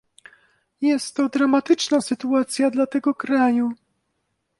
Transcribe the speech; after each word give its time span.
Jest 0.81 1.15
to 1.15 1.29
dramatyczna 1.29 2.01
sytuacja 2.01 2.71
dla 2.71 2.87
tego 2.87 3.15
kraju 3.15 3.71